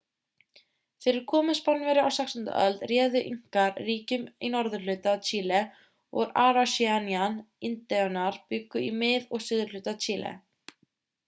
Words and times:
fyrir 1.05 1.25
komu 1.31 1.53
spánverja 1.57 2.05
á 2.07 2.09
16. 2.15 2.49
öld 2.61 2.81
réðu 2.91 3.21
inkar 3.33 3.77
ríkjum 3.89 4.23
í 4.47 4.51
norðurhluta 4.55 5.13
chile 5.29 5.61
og 6.23 6.33
araucanian-indíánar 6.47 8.43
bjuggu 8.49 8.85
í 8.89 8.91
mið 9.05 9.31
og 9.39 9.47
suðurhluta 9.51 9.97
chile 10.09 10.37